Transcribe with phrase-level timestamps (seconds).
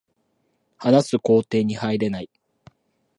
[0.79, 2.29] 話す工程に入れない